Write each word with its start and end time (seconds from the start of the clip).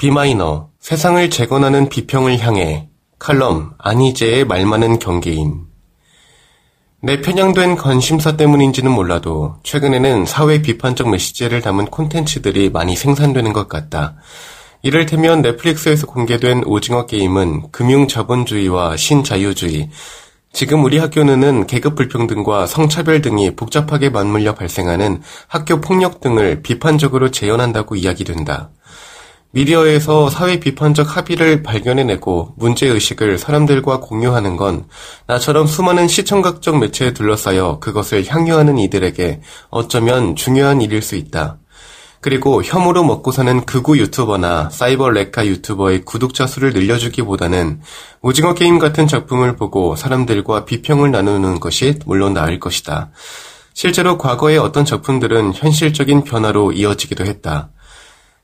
비마이너 0.00 0.70
세상을 0.80 1.28
재건하는 1.28 1.90
비평을 1.90 2.38
향해 2.38 2.88
칼럼 3.18 3.74
안희재의 3.76 4.46
말 4.46 4.64
많은 4.64 4.98
경계인 4.98 5.66
내 7.02 7.20
편향된 7.20 7.76
관심사 7.76 8.34
때문인지는 8.34 8.90
몰라도 8.90 9.56
최근에는 9.62 10.24
사회 10.24 10.62
비판적 10.62 11.10
메시지를 11.10 11.60
담은 11.60 11.84
콘텐츠들이 11.88 12.70
많이 12.70 12.96
생산되는 12.96 13.52
것 13.52 13.68
같다. 13.68 14.14
이를테면 14.80 15.42
넷플릭스에서 15.42 16.06
공개된 16.06 16.64
오징어 16.64 17.04
게임은 17.04 17.70
금융 17.70 18.08
자본주의와 18.08 18.96
신자유주의, 18.96 19.90
지금 20.54 20.82
우리 20.82 20.96
학교는 20.96 21.66
계급 21.66 21.94
불평등과 21.94 22.66
성차별 22.66 23.20
등이 23.20 23.54
복잡하게 23.54 24.08
맞물려 24.08 24.54
발생하는 24.54 25.20
학교 25.46 25.82
폭력 25.82 26.22
등을 26.22 26.62
비판적으로 26.62 27.30
재현한다고 27.30 27.96
이야기된다. 27.96 28.70
미디어에서 29.52 30.30
사회 30.30 30.60
비판적 30.60 31.16
합의를 31.16 31.64
발견해내고 31.64 32.54
문제의식을 32.56 33.36
사람들과 33.36 33.98
공유하는 33.98 34.56
건 34.56 34.84
나처럼 35.26 35.66
수많은 35.66 36.06
시청각적 36.06 36.78
매체에 36.78 37.12
둘러싸여 37.12 37.80
그것을 37.80 38.24
향유하는 38.28 38.78
이들에게 38.78 39.40
어쩌면 39.70 40.36
중요한 40.36 40.80
일일 40.80 41.02
수 41.02 41.16
있다. 41.16 41.58
그리고 42.20 42.62
혐오로 42.62 43.02
먹고 43.02 43.32
사는 43.32 43.64
극우 43.64 43.96
유튜버나 43.96 44.70
사이버 44.70 45.10
레카 45.10 45.46
유튜버의 45.46 46.04
구독자 46.04 46.46
수를 46.46 46.72
늘려주기보다는 46.72 47.80
오징어 48.20 48.54
게임 48.54 48.78
같은 48.78 49.08
작품을 49.08 49.56
보고 49.56 49.96
사람들과 49.96 50.64
비평을 50.64 51.10
나누는 51.10 51.58
것이 51.58 51.98
물론 52.04 52.34
나을 52.34 52.60
것이다. 52.60 53.10
실제로 53.72 54.18
과거의 54.18 54.58
어떤 54.58 54.84
작품들은 54.84 55.54
현실적인 55.54 56.22
변화로 56.22 56.72
이어지기도 56.72 57.24
했다. 57.24 57.70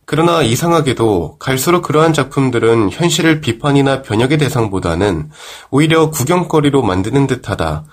그러나 0.07 0.41
이상하게도 0.41 1.39
갈수록 1.39 1.83
그러한 1.83 2.13
작품들은 2.13 2.91
현실을 2.93 3.41
비판이나 3.41 4.03
변혁의 4.03 4.39
대상보다는 4.39 5.31
오히려 5.71 6.11
구경거리로 6.11 6.83
만드는 6.83 7.27
듯하다. 7.27 7.85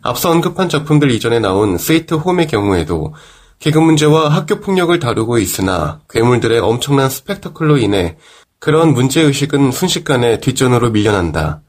앞서 0.00 0.30
언급한 0.30 0.70
작품들 0.70 1.10
이전에 1.10 1.40
나온 1.40 1.76
스위트 1.76 2.14
홈의 2.14 2.46
경우에도 2.46 3.14
계급 3.58 3.82
문제와 3.82 4.30
학교 4.30 4.60
폭력을 4.60 4.98
다루고 4.98 5.38
있으나 5.38 6.00
괴물들의 6.08 6.58
엄청난 6.58 7.10
스펙터클로 7.10 7.76
인해 7.76 8.16
그런 8.60 8.94
문제의식은 8.94 9.70
순식간에 9.70 10.40
뒷전으로 10.40 10.90
밀려난다. 10.90 11.60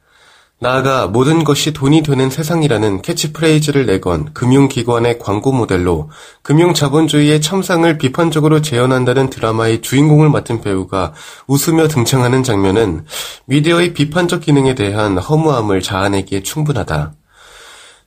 나아가 0.61 1.07
모든 1.07 1.45
것이 1.45 1.71
돈이 1.71 2.03
되는 2.03 2.29
세상이라는 2.29 3.01
캐치프레이즈를 3.01 3.85
내건 3.85 4.33
금융기관의 4.33 5.17
광고 5.17 5.53
모델로 5.53 6.09
금융자본주의의 6.41 7.39
참상을 7.39 7.97
비판적으로 7.97 8.61
재현한다는 8.61 9.29
드라마의 9.29 9.81
주인공을 9.81 10.29
맡은 10.29 10.59
배우가 10.59 11.13
웃으며 11.47 11.87
등장하는 11.87 12.43
장면은 12.43 13.05
미디어의 13.45 13.93
비판적 13.93 14.41
기능에 14.41 14.75
대한 14.75 15.17
허무함을 15.17 15.81
자아내기에 15.81 16.43
충분하다. 16.43 17.13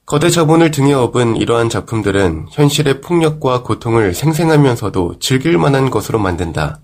거대 0.04 0.28
자본을 0.28 0.72
등에 0.72 0.92
업은 0.92 1.36
이러한 1.36 1.70
작품들은 1.70 2.48
현실의 2.50 3.00
폭력과 3.00 3.62
고통을 3.62 4.12
생생하면서도 4.12 5.20
즐길 5.20 5.56
만한 5.56 5.88
것으로 5.88 6.19
만든다. 6.19 6.80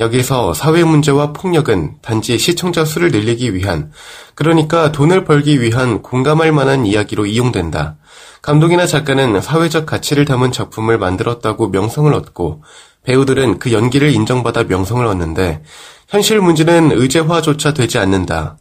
여기서 0.00 0.54
사회 0.54 0.84
문제와 0.84 1.32
폭력은 1.32 1.96
단지 2.02 2.38
시청자 2.38 2.84
수를 2.84 3.10
늘리기 3.10 3.54
위한, 3.54 3.90
그러니까 4.36 4.92
돈을 4.92 5.24
벌기 5.24 5.60
위한 5.60 6.02
공감할 6.02 6.52
만한 6.52 6.86
이야기로 6.86 7.26
이용된다. 7.26 7.96
감독이나 8.40 8.86
작가는 8.86 9.40
사회적 9.40 9.86
가치를 9.86 10.24
담은 10.24 10.52
작품을 10.52 10.98
만들었다고 10.98 11.70
명성을 11.70 12.12
얻고, 12.14 12.62
배우들은 13.02 13.58
그 13.58 13.72
연기를 13.72 14.12
인정받아 14.12 14.64
명성을 14.64 15.04
얻는데, 15.04 15.64
현실 16.08 16.40
문제는 16.40 16.92
의제화조차 16.92 17.74
되지 17.74 17.98
않는다. 17.98 18.56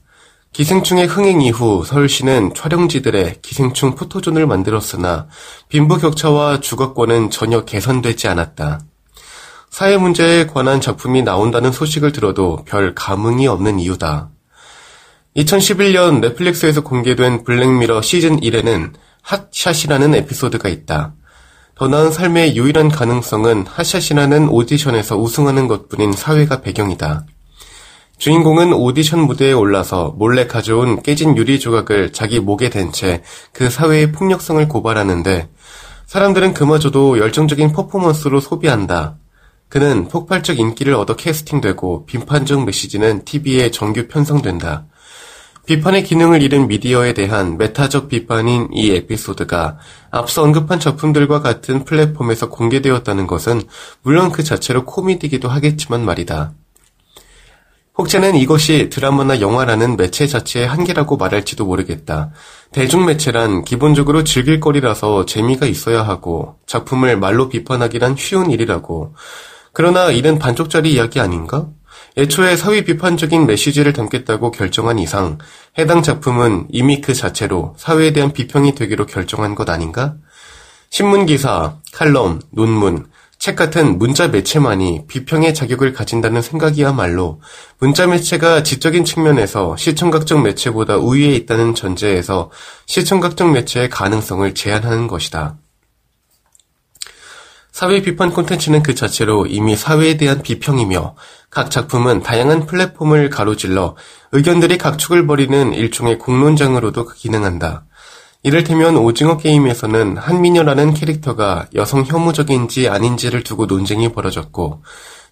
기생충의 0.53 1.05
흥행 1.05 1.41
이후 1.41 1.83
서울시는 1.85 2.55
촬영지들의 2.55 3.41
기생충 3.43 3.93
포토존을 3.93 4.47
만들었으나 4.47 5.27
빈부격차와 5.69 6.61
주거권은 6.61 7.29
전혀 7.29 7.63
개선되지 7.63 8.27
않았다. 8.27 8.79
사회 9.77 9.95
문제에 9.95 10.47
관한 10.47 10.81
작품이 10.81 11.21
나온다는 11.21 11.71
소식을 11.71 12.11
들어도 12.11 12.65
별 12.65 12.95
감흥이 12.95 13.45
없는 13.47 13.79
이유다. 13.79 14.31
2011년 15.35 16.19
넷플릭스에서 16.19 16.81
공개된 16.81 17.43
블랙미러 17.43 18.01
시즌 18.01 18.39
1에는 18.39 18.93
핫샷이라는 19.21 20.15
에피소드가 20.15 20.67
있다. 20.67 21.13
더 21.75 21.87
나은 21.87 22.11
삶의 22.11 22.57
유일한 22.57 22.89
가능성은 22.89 23.67
핫샷이라는 23.67 24.49
오디션에서 24.49 25.15
우승하는 25.15 25.67
것뿐인 25.67 26.11
사회가 26.11 26.61
배경이다. 26.61 27.27
주인공은 28.17 28.73
오디션 28.73 29.19
무대에 29.19 29.51
올라서 29.51 30.15
몰래 30.17 30.47
가져온 30.47 31.03
깨진 31.03 31.37
유리 31.37 31.59
조각을 31.59 32.13
자기 32.13 32.39
목에 32.39 32.71
댄 32.71 32.91
채 32.91 33.21
그 33.53 33.69
사회의 33.69 34.11
폭력성을 34.11 34.67
고발하는데 34.67 35.49
사람들은 36.07 36.55
그마저도 36.55 37.19
열정적인 37.19 37.73
퍼포먼스로 37.73 38.39
소비한다. 38.39 39.17
그는 39.69 40.07
폭발적 40.07 40.59
인기를 40.59 40.93
얻어 40.93 41.15
캐스팅되고 41.15 42.05
비판적 42.05 42.65
메시지는 42.65 43.25
TV에 43.25 43.71
정규 43.71 44.07
편성된다. 44.07 44.85
비판의 45.65 46.05
기능을 46.05 46.41
잃은 46.41 46.69
미디어에 46.69 47.13
대한 47.13 47.57
메타적 47.57 48.07
비판인 48.07 48.69
이 48.71 48.91
에피소드가 48.91 49.77
앞서 50.11 50.41
언급한 50.41 50.79
작품들과 50.79 51.41
같은 51.41 51.83
플랫폼에서 51.83 52.49
공개되었다는 52.49 53.27
것은 53.27 53.61
물론 54.01 54.31
그 54.31 54.43
자체로 54.43 54.85
코미디기도 54.85 55.49
하겠지만 55.49 56.05
말이다. 56.05 56.53
혹자는 57.97 58.35
이것이 58.35 58.89
드라마나 58.89 59.41
영화라는 59.41 59.97
매체 59.97 60.27
자체의 60.27 60.67
한계라고 60.67 61.17
말할지도 61.17 61.65
모르겠다. 61.65 62.31
대중매체란 62.71 63.65
기본적으로 63.65 64.23
즐길 64.23 64.61
거리라서 64.61 65.25
재미가 65.25 65.65
있어야 65.65 66.03
하고 66.03 66.59
작품을 66.67 67.17
말로 67.17 67.49
비판하기란 67.49 68.15
쉬운 68.15 68.51
일이라고 68.51 69.15
그러나 69.77 70.09
이는 70.09 70.39
반쪽짜리 70.39 70.93
이야기 70.93 71.19
아닌가? 71.19 71.67
애초에 72.17 72.57
사회 72.57 72.83
비판적인 72.83 73.45
메시지를 73.45 73.93
담겠다고 73.93 74.49
결정한 74.49 74.97
이상 74.97 75.37
해당 75.77 76.01
작품은 76.01 76.69
이미 76.71 76.99
그 76.99 77.13
자체로 77.13 77.75
사회에 77.77 78.11
대한 78.11 78.33
비평이 78.33 78.73
되기로 78.73 79.05
결정한 79.05 79.53
것 79.53 79.69
아닌가? 79.69 80.15
신문기사, 80.89 81.77
칼럼, 81.93 82.39
논문, 82.49 83.05
책 83.37 83.55
같은 83.55 83.99
문자 83.99 84.29
매체만이 84.29 85.05
비평의 85.07 85.53
자격을 85.53 85.93
가진다는 85.93 86.41
생각이야말로 86.41 87.39
문자 87.77 88.07
매체가 88.07 88.63
지적인 88.63 89.05
측면에서 89.05 89.77
시청각적 89.77 90.41
매체보다 90.41 90.97
우위에 90.97 91.35
있다는 91.35 91.75
전제에서 91.75 92.49
시청각적 92.87 93.51
매체의 93.51 93.91
가능성을 93.91 94.55
제한하는 94.55 95.05
것이다. 95.05 95.59
사회 97.77 98.01
비판 98.01 98.31
콘텐츠는 98.31 98.81
그 98.81 98.95
자체로 98.95 99.45
이미 99.45 99.75
사회에 99.75 100.17
대한 100.17 100.41
비평이며 100.41 101.13
각 101.51 101.69
작품은 101.69 102.23
다양한 102.23 102.65
플랫폼을 102.65 103.29
가로질러 103.29 103.95
의견들이 104.31 104.79
각축을 104.79 105.27
벌이는 105.27 105.75
일종의 105.75 106.17
공론장으로도 106.17 107.05
기능한다. 107.09 107.85
이를테면 108.41 108.97
오징어 108.97 109.37
게임에서는 109.37 110.17
한미녀라는 110.17 110.95
캐릭터가 110.95 111.67
여성 111.75 112.03
혐오적인지 112.03 112.89
아닌지를 112.89 113.43
두고 113.43 113.67
논쟁이 113.67 114.11
벌어졌고 114.11 114.81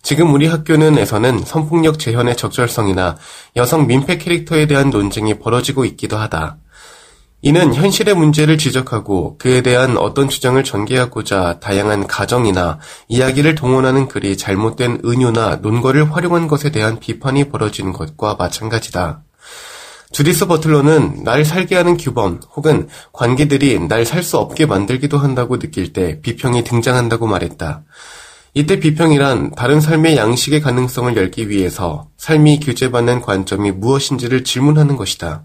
지금 0.03 0.31
우리 0.31 0.45
학교는 0.45 0.99
에서는 0.99 1.39
성폭력 1.39 1.97
재현의 1.97 2.37
적절성이나 2.37 3.17
여성 3.55 3.87
민폐 3.87 4.19
캐릭터에 4.19 4.67
대한 4.67 4.91
논쟁이 4.91 5.39
벌어지고 5.39 5.83
있기도 5.85 6.17
하다. 6.17 6.59
이는 7.47 7.75
현실의 7.75 8.15
문제를 8.15 8.57
지적하고 8.57 9.37
그에 9.37 9.61
대한 9.61 9.97
어떤 9.97 10.29
주장을 10.29 10.61
전개하고자 10.63 11.59
다양한 11.59 12.07
가정이나 12.07 12.79
이야기를 13.07 13.53
동원하는 13.53 14.07
글이 14.07 14.35
잘못된 14.35 15.01
은유나 15.05 15.57
논거를 15.57 16.11
활용한 16.11 16.47
것에 16.47 16.71
대한 16.71 16.99
비판이 16.99 17.49
벌어지는 17.49 17.93
것과 17.93 18.33
마찬가지다. 18.39 19.21
주디스 20.11 20.47
버틀러는 20.47 21.23
날 21.23 21.45
살게 21.45 21.75
하는 21.75 21.97
규범 21.97 22.39
혹은 22.55 22.87
관계들이 23.13 23.79
날 23.87 24.05
살 24.05 24.23
수 24.23 24.39
없게 24.39 24.65
만들기도 24.65 25.19
한다고 25.19 25.59
느낄 25.59 25.93
때 25.93 26.19
비평이 26.21 26.63
등장한다고 26.63 27.27
말했다. 27.27 27.83
이때 28.55 28.79
비평이란 28.79 29.51
다른 29.51 29.81
삶의 29.81 30.17
양식의 30.17 30.61
가능성을 30.61 31.15
열기 31.15 31.47
위해서 31.47 32.07
삶이 32.17 32.61
규제받는 32.61 33.21
관점이 33.21 33.69
무엇인지를 33.69 34.43
질문하는 34.43 34.95
것이다. 34.95 35.43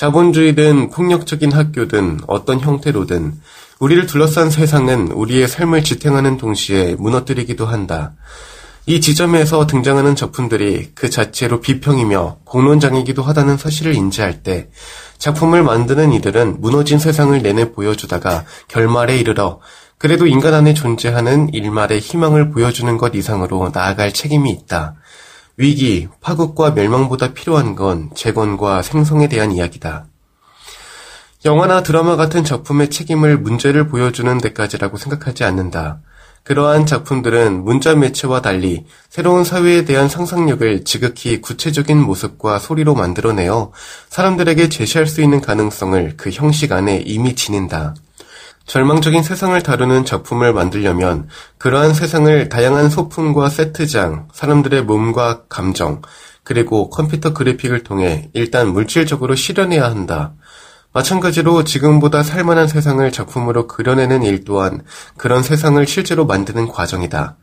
자본주의든 0.00 0.88
폭력적인 0.88 1.52
학교든 1.52 2.20
어떤 2.26 2.58
형태로든 2.58 3.34
우리를 3.80 4.06
둘러싼 4.06 4.48
세상은 4.48 5.12
우리의 5.12 5.46
삶을 5.46 5.84
지탱하는 5.84 6.38
동시에 6.38 6.94
무너뜨리기도 6.98 7.66
한다. 7.66 8.14
이 8.86 9.02
지점에서 9.02 9.66
등장하는 9.66 10.16
작품들이 10.16 10.92
그 10.94 11.10
자체로 11.10 11.60
비평이며 11.60 12.38
공론장이기도 12.44 13.22
하다는 13.22 13.58
사실을 13.58 13.94
인지할 13.94 14.42
때 14.42 14.70
작품을 15.18 15.62
만드는 15.64 16.14
이들은 16.14 16.62
무너진 16.62 16.98
세상을 16.98 17.38
내내 17.42 17.72
보여주다가 17.72 18.46
결말에 18.68 19.18
이르러 19.18 19.60
그래도 19.98 20.26
인간 20.26 20.54
안에 20.54 20.72
존재하는 20.72 21.52
일말의 21.52 22.00
희망을 22.00 22.52
보여주는 22.52 22.96
것 22.96 23.14
이상으로 23.14 23.70
나아갈 23.74 24.14
책임이 24.14 24.50
있다. 24.50 24.94
위기, 25.60 26.08
파국과 26.22 26.70
멸망보다 26.70 27.34
필요한 27.34 27.74
건 27.74 28.08
재건과 28.14 28.80
생성에 28.80 29.28
대한 29.28 29.52
이야기다. 29.52 30.06
영화나 31.44 31.82
드라마 31.82 32.16
같은 32.16 32.44
작품의 32.44 32.88
책임을 32.88 33.36
문제를 33.36 33.86
보여주는 33.86 34.38
데까지라고 34.38 34.96
생각하지 34.96 35.44
않는다. 35.44 36.00
그러한 36.44 36.86
작품들은 36.86 37.62
문자 37.62 37.94
매체와 37.94 38.40
달리 38.40 38.86
새로운 39.10 39.44
사회에 39.44 39.84
대한 39.84 40.08
상상력을 40.08 40.84
지극히 40.84 41.42
구체적인 41.42 41.98
모습과 41.98 42.58
소리로 42.58 42.94
만들어내어 42.94 43.72
사람들에게 44.08 44.70
제시할 44.70 45.06
수 45.06 45.20
있는 45.20 45.42
가능성을 45.42 46.14
그 46.16 46.30
형식 46.30 46.72
안에 46.72 47.02
이미 47.04 47.34
지닌다. 47.34 47.94
절망적인 48.70 49.24
세상을 49.24 49.60
다루는 49.64 50.04
작품을 50.04 50.52
만들려면 50.52 51.28
그러한 51.58 51.92
세상을 51.92 52.48
다양한 52.48 52.88
소품과 52.88 53.48
세트장, 53.48 54.28
사람들의 54.32 54.84
몸과 54.84 55.42
감정, 55.48 56.02
그리고 56.44 56.88
컴퓨터 56.88 57.32
그래픽을 57.32 57.82
통해 57.82 58.30
일단 58.32 58.68
물질적으로 58.68 59.34
실현해야 59.34 59.82
한다. 59.82 60.34
마찬가지로 60.92 61.64
지금보다 61.64 62.22
살만한 62.22 62.68
세상을 62.68 63.10
작품으로 63.10 63.66
그려내는 63.66 64.22
일 64.22 64.44
또한 64.44 64.84
그런 65.16 65.42
세상을 65.42 65.84
실제로 65.88 66.24
만드는 66.24 66.68
과정이다. 66.68 67.38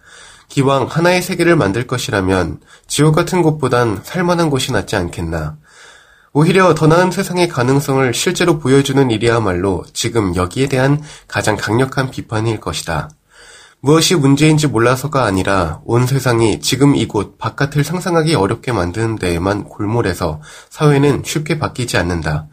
기왕 0.47 0.85
하나의 0.89 1.21
세계를 1.21 1.57
만들 1.57 1.87
것이라면 1.87 2.61
지옥 2.87 3.13
같은 3.13 3.41
곳보단 3.41 3.99
살만한 4.01 4.49
곳이 4.49 4.71
낫지 4.71 4.95
않겠나. 4.95 5.57
오히려 6.39 6.75
더 6.75 6.85
나은 6.85 7.09
세상의 7.09 7.47
가능성을 7.47 8.13
실제로 8.13 8.59
보여주는 8.59 9.09
일이야말로 9.09 9.83
지금 9.91 10.35
여기에 10.35 10.67
대한 10.67 11.01
가장 11.27 11.57
강력한 11.57 12.11
비판일 12.11 12.59
것이다. 12.59 13.09
무엇이 13.79 14.13
문제인지 14.13 14.67
몰라서가 14.67 15.23
아니라 15.23 15.81
온 15.83 16.05
세상이 16.05 16.59
지금 16.59 16.95
이곳 16.95 17.39
바깥을 17.39 17.83
상상하기 17.83 18.35
어렵게 18.35 18.71
만드는 18.71 19.15
데에만 19.15 19.63
골몰해서 19.63 20.39
사회는 20.69 21.23
쉽게 21.25 21.57
바뀌지 21.57 21.97
않는다. 21.97 22.45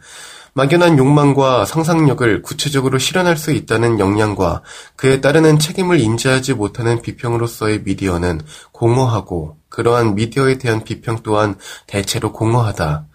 막연한 0.55 0.97
욕망과 0.97 1.65
상상력을 1.65 2.41
구체적으로 2.41 2.97
실현할 2.97 3.37
수 3.37 3.51
있다는 3.51 3.99
역량과 3.99 4.63
그에 4.95 5.21
따르는 5.21 5.59
책임을 5.59 5.99
인지하지 5.99 6.55
못하는 6.55 7.03
비평으로서의 7.03 7.83
미디어는 7.83 8.41
공허하고 8.71 9.57
그러한 9.69 10.15
미디어에 10.15 10.57
대한 10.57 10.83
비평 10.83 11.19
또한 11.21 11.53
대체로 11.85 12.31
공허하다. 12.31 13.05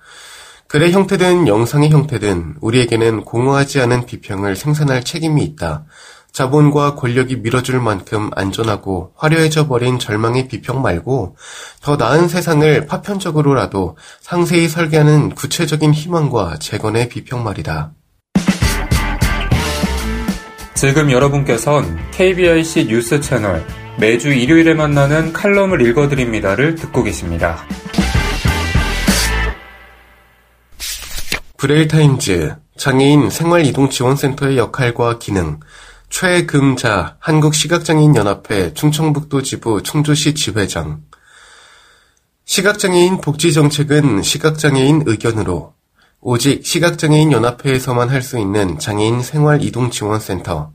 글의 0.71 0.93
형태든 0.93 1.49
영상의 1.49 1.91
형태든 1.91 2.55
우리에게는 2.61 3.25
공허하지 3.25 3.81
않은 3.81 4.07
비평을 4.07 4.55
생산할 4.55 5.03
책임이 5.03 5.43
있다. 5.43 5.85
자본과 6.31 6.95
권력이 6.95 7.39
밀어줄 7.39 7.81
만큼 7.81 8.31
안전하고 8.37 9.13
화려해져 9.17 9.67
버린 9.67 9.99
절망의 9.99 10.47
비평 10.47 10.81
말고 10.81 11.37
더 11.83 11.97
나은 11.97 12.29
세상을 12.29 12.87
파편적으로라도 12.87 13.97
상세히 14.21 14.69
설계하는 14.69 15.31
구체적인 15.31 15.93
희망과 15.93 16.61
재건의 16.61 17.09
비평 17.09 17.43
말이다. 17.43 17.91
지금 20.75 21.11
여러분께선 21.11 21.99
KBIC 22.13 22.87
뉴스 22.87 23.21
채널 23.21 23.67
매주 23.99 24.33
일요일에 24.33 24.75
만나는 24.75 25.33
칼럼을 25.33 25.85
읽어드립니다를 25.85 26.77
듣고 26.77 27.03
계십니다. 27.03 27.59
브레일타임즈 31.61 32.57
장애인 32.79 33.29
생활이동지원센터의 33.29 34.57
역할과 34.57 35.19
기능 35.19 35.61
최금자 36.09 37.19
한국시각장애인연합회 37.21 38.73
충청북도 38.73 39.43
지부 39.43 39.83
충주시 39.83 40.33
지회장. 40.33 41.03
시각장애인 42.47 43.21
복지정책은 43.21 44.23
시각장애인 44.23 45.03
의견으로 45.05 45.75
오직 46.23 46.65
시각장애인 46.65 47.31
연합회에서만 47.31 48.09
할 48.09 48.23
수 48.23 48.39
있는 48.39 48.79
장애인 48.79 49.21
생활이동지원센터 49.21 50.73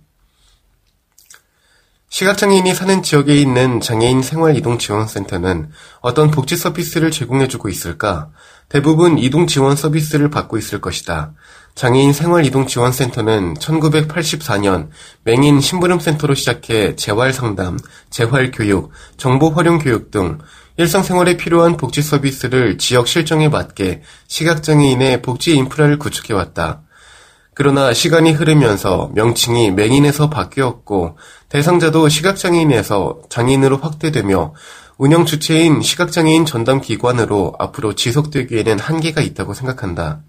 시각장애인이 2.16 2.74
사는 2.74 3.04
지역에 3.04 3.36
있는 3.36 3.82
장애인 3.82 4.22
생활이동지원센터는 4.22 5.70
어떤 6.00 6.32
복지 6.32 6.56
서비스를 6.56 7.12
제공해주고 7.12 7.68
있을까? 7.68 8.30
대부분 8.70 9.18
이동 9.18 9.48
지원 9.48 9.76
서비스를 9.76 10.30
받고 10.30 10.58
있을 10.58 10.80
것이다. 10.80 11.34
장애인 11.76 12.14
생활이동지원센터는 12.14 13.56
1984년 13.56 14.92
맹인 15.26 15.60
심부름센터로 15.60 16.36
시작해 16.36 16.96
재활상담, 16.96 17.80
재활교육, 18.10 18.92
정보활용교육 19.18 20.10
등 20.10 20.38
일상생활에 20.78 21.36
필요한 21.36 21.76
복지 21.76 22.02
서비스를 22.02 22.78
지역 22.78 23.10
실정에 23.10 23.50
맞게 23.50 24.04
시각장애인의 24.30 25.22
복지 25.22 25.54
인프라를 25.54 26.00
구축해왔다. 26.00 26.85
그러나 27.56 27.94
시간이 27.94 28.34
흐르면서 28.34 29.10
명칭이 29.16 29.72
맹인에서 29.72 30.30
바뀌었고 30.30 31.18
대상자도 31.48 32.10
시각장애인에서 32.10 33.22
장애인으로 33.30 33.78
확대되며 33.78 34.54
운영 34.98 35.26
주체인 35.26 35.82
시각장애인 35.82 36.46
전담 36.46 36.82
기관으로 36.82 37.56
앞으로 37.58 37.96
지속되기에는 37.96 38.78
한계가 38.78 39.22
있다고 39.22 39.54
생각한다. 39.54 40.22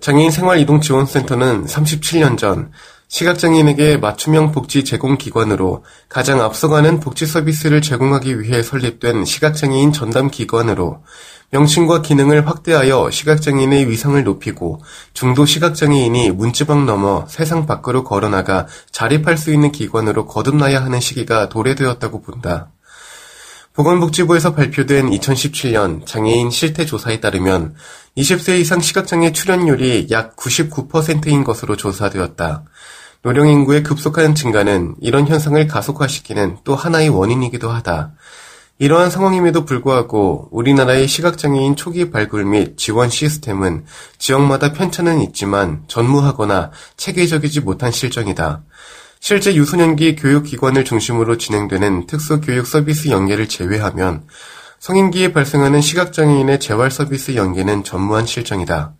장애인 0.00 0.30
생활이동지원센터는 0.30 1.66
37년 1.66 2.38
전 2.38 2.70
시각장애인에게 3.08 3.96
맞춤형 3.96 4.52
복지 4.52 4.84
제공 4.84 5.18
기관으로 5.18 5.84
가장 6.08 6.40
앞서가는 6.40 7.00
복지 7.00 7.26
서비스를 7.26 7.82
제공하기 7.82 8.40
위해 8.40 8.62
설립된 8.62 9.24
시각장애인 9.24 9.92
전담 9.92 10.30
기관으로 10.30 11.02
명칭과 11.50 12.02
기능을 12.02 12.46
확대하여 12.46 13.10
시각장애인의 13.10 13.88
위상을 13.88 14.22
높이고 14.22 14.82
중도 15.14 15.46
시각장애인이 15.46 16.30
문지방 16.32 16.84
넘어 16.84 17.24
세상 17.26 17.64
밖으로 17.64 18.04
걸어나가 18.04 18.66
자립할 18.92 19.38
수 19.38 19.52
있는 19.52 19.72
기관으로 19.72 20.26
거듭나야 20.26 20.84
하는 20.84 21.00
시기가 21.00 21.48
도래되었다고 21.48 22.20
본다. 22.20 22.70
보건복지부에서 23.72 24.54
발표된 24.54 25.08
2017년 25.08 26.04
장애인 26.04 26.50
실태조사에 26.50 27.20
따르면 27.20 27.76
20세 28.16 28.58
이상 28.58 28.80
시각장애 28.80 29.32
출연율이 29.32 30.08
약 30.10 30.36
99%인 30.36 31.44
것으로 31.44 31.76
조사되었다. 31.76 32.64
노령인구의 33.22 33.84
급속한 33.84 34.34
증가는 34.34 34.96
이런 35.00 35.26
현상을 35.26 35.64
가속화시키는 35.66 36.58
또 36.64 36.74
하나의 36.74 37.08
원인이기도 37.08 37.70
하다. 37.70 38.12
이러한 38.80 39.10
상황임에도 39.10 39.64
불구하고 39.64 40.48
우리나라의 40.52 41.08
시각장애인 41.08 41.74
초기 41.74 42.10
발굴 42.10 42.44
및 42.44 42.78
지원 42.78 43.10
시스템은 43.10 43.84
지역마다 44.18 44.72
편차는 44.72 45.20
있지만 45.22 45.82
전무하거나 45.88 46.70
체계적이지 46.96 47.60
못한 47.60 47.90
실정이다. 47.90 48.62
실제 49.18 49.54
유소년기 49.56 50.14
교육기관을 50.14 50.84
중심으로 50.84 51.38
진행되는 51.38 52.06
특수교육 52.06 52.68
서비스 52.68 53.08
연계를 53.08 53.48
제외하면 53.48 54.24
성인기에 54.78 55.32
발생하는 55.32 55.80
시각장애인의 55.80 56.60
재활 56.60 56.92
서비스 56.92 57.34
연계는 57.34 57.82
전무한 57.82 58.26
실정이다. 58.26 58.94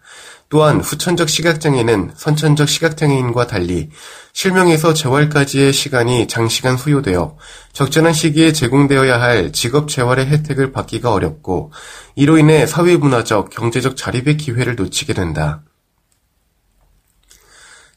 또한 0.51 0.81
후천적 0.81 1.29
시각장애는 1.29 2.13
선천적 2.17 2.69
시각장애인과 2.69 3.47
달리 3.47 3.91
실명에서 4.33 4.95
재활까지의 4.95 5.73
시간이 5.73 6.27
장시간 6.27 6.79
소요되어 6.79 7.37
적절한 7.73 8.15
시기에 8.15 8.53
제공되어야 8.53 9.21
할 9.21 9.53
직업 9.53 9.89
재활의 9.89 10.27
혜택을 10.27 10.73
받기가 10.73 11.13
어렵고 11.13 11.73
이로 12.17 12.39
인해 12.39 12.67
사회문화적, 12.67 13.51
경제적 13.51 13.97
자립의 13.97 14.39
기회를 14.39 14.77
놓치게 14.77 15.13
된다. 15.13 15.63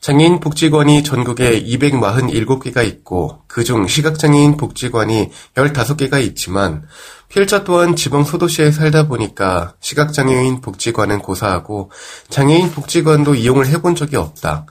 장애인 0.02 0.40
복지관이 0.40 1.04
전국에 1.04 1.62
247개가 1.62 2.84
있고 2.88 3.44
그중 3.46 3.86
시각장애인 3.86 4.58
복지관이 4.58 5.30
15개가 5.54 6.24
있지만 6.24 6.88
필자 7.30 7.64
또한 7.64 7.96
지방 7.96 8.24
소도시에 8.24 8.72
살다 8.72 9.08
보니까 9.08 9.76
시각장애인 9.80 10.62
복지관은 10.62 11.20
고사하고 11.20 11.92
장애인 12.30 12.72
복지관도 12.72 13.36
이용을 13.36 13.68
해본 13.68 13.96
적이 13.96 14.16
없다. 14.16 14.66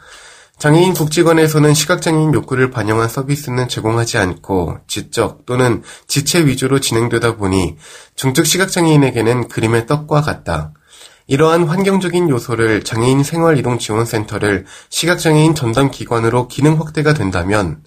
장애인 0.59 0.95
복지관에서는 0.95 1.75
시각장애인 1.75 2.35
욕구를 2.35 2.73
반영한 2.73 3.09
서비스는 3.09 3.69
제공하지 3.69 4.19
않고 4.19 4.79
지적 4.89 5.47
또는 5.47 5.85
지체 6.09 6.45
위주로 6.45 6.81
진행되다 6.81 7.37
보니 7.37 7.77
중증 8.17 8.43
시각장애인에게는 8.43 9.47
그림의 9.47 9.87
떡과 9.87 10.23
같다. 10.23 10.73
이러한 11.31 11.63
환경적인 11.63 12.29
요소를 12.29 12.83
장애인 12.83 13.23
생활이동지원센터를 13.23 14.67
시각장애인 14.89 15.55
전담 15.55 15.93
기관으로 15.93 16.49
기능 16.49 16.81
확대가 16.81 17.15
된다면 17.15 17.85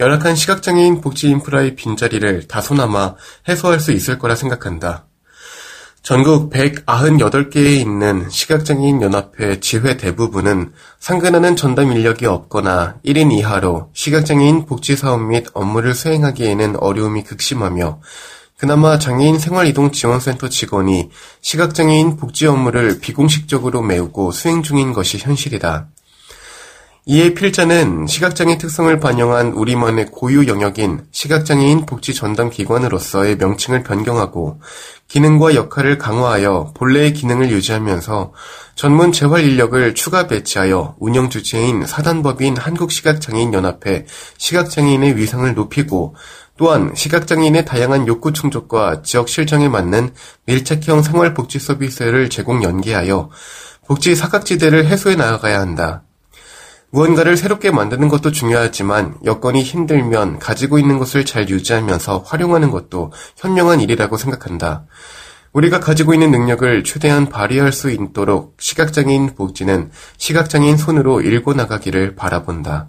열악한 0.00 0.34
시각장애인 0.34 1.02
복지 1.02 1.28
인프라의 1.28 1.76
빈자리를 1.76 2.48
다소나마 2.48 3.14
해소할 3.46 3.78
수 3.78 3.92
있을 3.92 4.18
거라 4.18 4.34
생각한다. 4.34 5.04
전국 6.02 6.50
198개에 6.50 7.78
있는 7.78 8.30
시각장애인 8.30 9.02
연합회 9.02 9.60
지회 9.60 9.98
대부분은 9.98 10.72
상근하는 10.98 11.56
전담 11.56 11.92
인력이 11.92 12.24
없거나 12.24 13.00
1인 13.04 13.30
이하로 13.32 13.90
시각장애인 13.92 14.64
복지 14.64 14.96
사업 14.96 15.20
및 15.24 15.44
업무를 15.52 15.92
수행하기에는 15.92 16.76
어려움이 16.76 17.24
극심하며 17.24 18.00
그나마 18.58 18.98
장애인 18.98 19.38
생활이동지원센터 19.38 20.48
직원이 20.48 21.10
시각장애인 21.42 22.16
복지 22.16 22.48
업무를 22.48 22.98
비공식적으로 22.98 23.82
메우고 23.82 24.32
수행 24.32 24.64
중인 24.64 24.92
것이 24.92 25.16
현실이다. 25.16 25.86
이에 27.06 27.34
필자는 27.34 28.08
시각장애 28.08 28.58
특성을 28.58 28.98
반영한 28.98 29.52
우리만의 29.52 30.06
고유 30.10 30.48
영역인 30.48 31.06
시각장애인 31.12 31.86
복지 31.86 32.12
전담 32.12 32.50
기관으로서의 32.50 33.36
명칭을 33.36 33.84
변경하고 33.84 34.60
기능과 35.06 35.54
역할을 35.54 35.96
강화하여 35.96 36.72
본래의 36.74 37.14
기능을 37.14 37.50
유지하면서 37.50 38.32
전문 38.74 39.12
재활 39.12 39.44
인력을 39.44 39.94
추가 39.94 40.26
배치하여 40.26 40.96
운영 40.98 41.30
주체인 41.30 41.86
사단법인 41.86 42.56
한국시각장애인연합회 42.56 44.04
시각장애인의 44.36 45.16
위상을 45.16 45.54
높이고 45.54 46.14
또한 46.58 46.92
시각장애인의 46.94 47.64
다양한 47.64 48.08
욕구 48.08 48.32
충족과 48.32 49.02
지역 49.02 49.28
실정에 49.28 49.68
맞는 49.68 50.10
밀착형 50.46 51.02
생활복지 51.02 51.60
서비스를 51.60 52.28
제공 52.28 52.64
연계하여 52.64 53.30
복지 53.86 54.16
사각지대를 54.16 54.86
해소해 54.86 55.14
나가야 55.14 55.60
한다. 55.60 56.02
무언가를 56.90 57.36
새롭게 57.36 57.70
만드는 57.70 58.08
것도 58.08 58.32
중요하지만 58.32 59.14
여건이 59.24 59.62
힘들면 59.62 60.40
가지고 60.40 60.78
있는 60.78 60.98
것을 60.98 61.24
잘 61.24 61.48
유지하면서 61.48 62.24
활용하는 62.26 62.70
것도 62.70 63.12
현명한 63.36 63.80
일이라고 63.80 64.16
생각한다. 64.16 64.86
우리가 65.52 65.78
가지고 65.78 66.12
있는 66.12 66.32
능력을 66.32 66.82
최대한 66.84 67.28
발휘할 67.28 67.72
수 67.72 67.90
있도록 67.90 68.56
시각장애인 68.58 69.34
복지는 69.36 69.90
시각장애인 70.16 70.76
손으로 70.76 71.20
일궈 71.20 71.54
나가기를 71.54 72.16
바라본다. 72.16 72.88